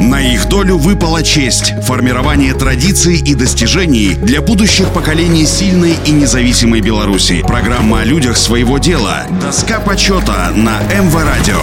На 0.00 0.18
их 0.18 0.48
долю 0.48 0.78
выпала 0.78 1.22
честь– 1.22 1.74
формирование 1.82 2.54
традиций 2.54 3.18
и 3.18 3.34
достижений 3.34 4.14
для 4.14 4.40
будущих 4.40 4.88
поколений 4.94 5.44
сильной 5.44 5.94
и 6.06 6.10
независимой 6.10 6.80
Беларуси. 6.80 7.44
Программа 7.46 8.00
о 8.00 8.04
людях 8.04 8.38
своего 8.38 8.78
дела. 8.78 9.26
Доска 9.42 9.78
почета 9.78 10.52
на 10.56 10.80
МВ 10.84 11.14
Радио. 11.22 11.60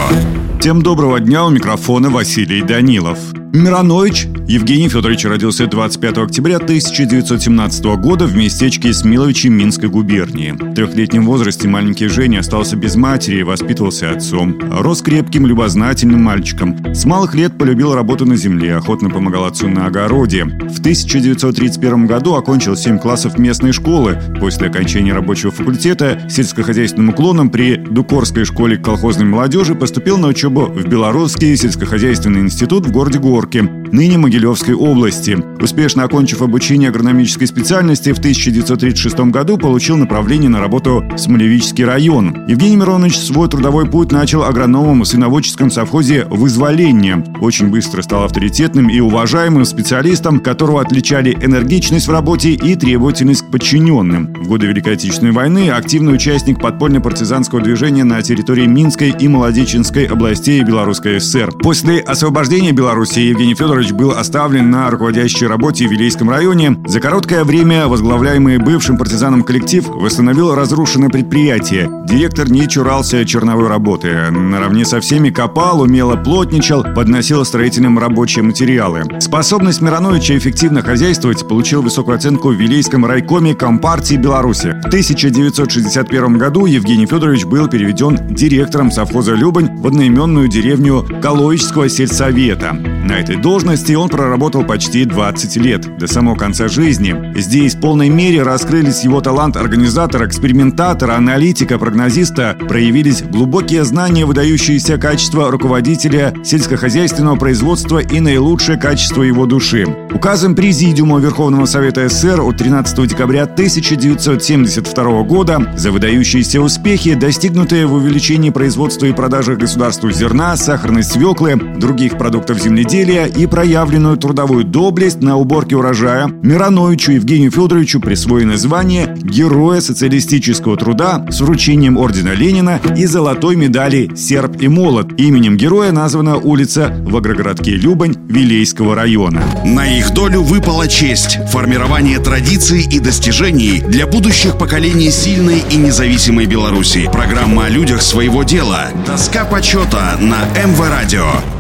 Всем 0.59 0.83
доброго 0.83 1.19
дня, 1.19 1.45
у 1.45 1.49
микрофона 1.49 2.11
Василий 2.11 2.61
Данилов. 2.61 3.17
Миронович 3.53 4.27
Евгений 4.47 4.87
Федорович 4.87 5.25
родился 5.25 5.67
25 5.67 6.17
октября 6.19 6.57
1917 6.57 7.83
года 7.97 8.25
в 8.25 8.35
местечке 8.35 8.93
Смиловичи 8.93 9.47
Минской 9.47 9.89
губернии. 9.89 10.51
В 10.51 10.73
трехлетнем 10.73 11.25
возрасте 11.25 11.67
маленький 11.67 12.07
Женя 12.07 12.39
остался 12.39 12.77
без 12.77 12.95
матери 12.95 13.39
и 13.39 13.43
воспитывался 13.43 14.11
отцом. 14.11 14.57
Рос 14.71 15.01
крепким, 15.01 15.45
любознательным 15.45 16.23
мальчиком. 16.23 16.77
С 16.93 17.03
малых 17.03 17.35
лет 17.35 17.57
полюбил 17.57 17.93
работу 17.93 18.25
на 18.25 18.37
земле, 18.37 18.75
охотно 18.75 19.09
помогал 19.09 19.45
отцу 19.45 19.67
на 19.67 19.87
огороде. 19.87 20.45
В 20.45 20.79
1931 20.79 22.07
году 22.07 22.35
окончил 22.35 22.75
7 22.77 22.99
классов 22.99 23.37
местной 23.37 23.73
школы. 23.73 24.17
После 24.39 24.67
окончания 24.67 25.13
рабочего 25.13 25.51
факультета 25.51 26.21
сельскохозяйственным 26.29 27.09
уклоном 27.09 27.49
при 27.49 27.75
Дукорской 27.75 28.45
школе 28.45 28.77
колхозной 28.77 29.25
молодежи 29.25 29.75
поступил 29.75 30.17
на 30.17 30.27
учебу 30.27 30.67
в 30.67 30.85
Белорусский 30.87 31.57
сельскохозяйственный 31.57 32.41
институт 32.41 32.85
в 32.85 32.91
городе 32.91 33.19
Горки 33.37 33.77
ныне 33.91 34.17
Могилевской 34.17 34.75
области. 34.75 35.37
Успешно 35.61 36.03
окончив 36.03 36.41
обучение 36.41 36.89
агрономической 36.89 37.47
специальности, 37.47 38.13
в 38.13 38.19
1936 38.19 39.31
году 39.31 39.57
получил 39.57 39.97
направление 39.97 40.49
на 40.49 40.59
работу 40.59 41.03
в 41.13 41.17
Смолевический 41.17 41.85
район. 41.85 42.45
Евгений 42.47 42.75
Миронович 42.75 43.17
свой 43.17 43.49
трудовой 43.49 43.89
путь 43.89 44.11
начал 44.11 44.43
агрономом 44.43 45.01
в 45.01 45.07
сыноводческом 45.07 45.71
совхозе 45.71 46.25
«Вызволение». 46.29 47.23
Очень 47.41 47.69
быстро 47.69 48.01
стал 48.01 48.23
авторитетным 48.23 48.89
и 48.89 48.99
уважаемым 48.99 49.65
специалистом, 49.65 50.39
которого 50.39 50.81
отличали 50.81 51.37
энергичность 51.41 52.07
в 52.07 52.11
работе 52.11 52.51
и 52.51 52.75
требовательность 52.75 53.43
к 53.43 53.51
подчиненным. 53.51 54.33
В 54.33 54.47
годы 54.47 54.67
Великой 54.67 54.93
Отечественной 54.93 55.31
войны 55.31 55.69
активный 55.69 56.13
участник 56.13 56.59
подпольно-партизанского 56.59 57.61
движения 57.61 58.03
на 58.03 58.21
территории 58.21 58.65
Минской 58.65 59.09
и 59.09 59.27
Молодеченской 59.27 60.05
областей 60.05 60.61
Белорусской 60.63 61.19
ССР. 61.19 61.51
После 61.61 61.99
освобождения 61.99 62.71
Беларуси 62.71 63.26
Евгений 63.27 63.55
Федорович 63.55 63.91
был 63.91 64.11
оставлен 64.11 64.69
на 64.69 64.89
руководящей 64.89 65.47
работе 65.47 65.87
в 65.87 65.91
Вилейском 65.91 66.29
районе. 66.29 66.77
За 66.85 66.99
короткое 66.99 67.43
время 67.43 67.87
возглавляемый 67.87 68.57
бывшим 68.57 68.97
партизаном 68.97 69.43
коллектив 69.43 69.87
восстановил 69.87 70.55
разрушенное 70.55 71.09
предприятие. 71.09 71.89
Директор 72.07 72.49
не 72.49 72.67
чурался 72.67 73.25
черновой 73.25 73.67
работы. 73.67 74.31
Наравне 74.31 74.85
со 74.85 74.99
всеми 75.01 75.29
копал, 75.29 75.81
умело 75.81 76.15
плотничал, 76.15 76.83
подносил 76.83 77.43
строительным 77.43 77.99
рабочие 77.99 78.43
материалы. 78.43 79.03
Способность 79.19 79.81
Мироновича 79.81 80.37
эффективно 80.37 80.81
хозяйствовать 80.81 81.47
получил 81.47 81.81
высокую 81.81 82.15
оценку 82.15 82.49
в 82.49 82.55
Вилейском 82.55 83.05
райкоме 83.05 83.55
Компартии 83.55 84.15
Беларуси. 84.15 84.79
В 84.83 84.87
1961 84.87 86.37
году 86.37 86.65
Евгений 86.65 87.05
Федорович 87.05 87.45
был 87.45 87.67
переведен 87.67 88.17
директором 88.33 88.89
совхоза 88.91 89.33
«Любань» 89.33 89.77
в 89.77 89.87
одноименную 89.87 90.47
деревню 90.47 91.05
Калоического 91.21 91.89
сельсовета. 91.89 92.96
На 93.07 93.21
этой 93.21 93.37
должности 93.37 93.93
он 93.93 94.09
проработал 94.09 94.65
почти 94.65 95.05
20 95.05 95.55
лет, 95.57 95.97
до 95.97 96.07
самого 96.07 96.35
конца 96.35 96.67
жизни. 96.67 97.15
Здесь 97.39 97.73
в 97.73 97.79
полной 97.79 98.09
мере 98.09 98.43
раскрылись 98.43 99.05
его 99.05 99.21
талант 99.21 99.55
организатора, 99.55 100.27
экспериментатора, 100.27 101.15
аналитика, 101.15 101.79
прогнозиста, 101.79 102.57
проявились 102.67 103.23
глубокие 103.23 103.85
знания, 103.85 104.25
выдающиеся 104.25 104.97
качества 104.97 105.49
руководителя 105.49 106.33
сельскохозяйственного 106.43 107.37
производства 107.37 107.99
и 107.99 108.19
наилучшее 108.19 108.77
качество 108.77 109.23
его 109.23 109.45
души. 109.45 109.85
Указом 110.13 110.53
Президиума 110.53 111.19
Верховного 111.19 111.65
Совета 111.65 112.09
СССр 112.09 112.41
от 112.41 112.57
13 112.57 113.07
декабря 113.07 113.43
1972 113.43 115.23
года 115.23 115.73
за 115.77 115.93
выдающиеся 115.93 116.59
успехи, 116.59 117.13
достигнутые 117.13 117.85
в 117.85 117.93
увеличении 117.93 118.49
производства 118.49 119.05
и 119.05 119.13
продажи 119.13 119.55
государству 119.55 120.11
зерна, 120.11 120.57
сахарной 120.57 121.03
свеклы, 121.03 121.55
других 121.55 122.17
продуктов 122.17 122.59
земледелия 122.59 122.96
и 122.97 123.45
проявленную 123.45 124.17
трудовую 124.17 124.63
доблесть 124.63 125.21
на 125.21 125.37
уборке 125.37 125.75
урожая, 125.75 126.27
Мироновичу 126.27 127.11
Евгению 127.11 127.51
Федоровичу 127.51 127.99
присвоено 127.99 128.57
звание 128.57 129.15
Героя 129.15 129.81
социалистического 129.81 130.77
труда 130.77 131.25
с 131.29 131.41
вручением 131.41 131.97
ордена 131.97 132.33
Ленина 132.33 132.79
и 132.97 133.05
золотой 133.05 133.55
медали 133.55 134.09
«Серб 134.15 134.59
и 134.59 134.67
молот». 134.67 135.11
Именем 135.19 135.57
героя 135.57 135.91
названа 135.91 136.37
улица 136.37 136.91
в 137.07 137.15
агрогородке 137.15 137.71
Любань 137.71 138.15
Вилейского 138.27 138.95
района. 138.95 139.43
На 139.63 139.85
их 139.85 140.11
долю 140.13 140.41
выпала 140.41 140.87
честь– 140.87 141.37
формирование 141.51 142.17
традиций 142.17 142.87
и 142.89 142.99
достижений 142.99 143.83
для 143.87 144.07
будущих 144.07 144.57
поколений 144.57 145.11
сильной 145.11 145.63
и 145.69 145.75
независимой 145.75 146.47
Беларуси. 146.47 147.07
Программа 147.11 147.65
о 147.65 147.69
людях 147.69 148.01
своего 148.01 148.41
дела. 148.41 148.87
Доска 149.05 149.45
почета 149.45 150.17
на 150.19 150.45
МВ 150.65 150.79
Радио. 150.79 151.56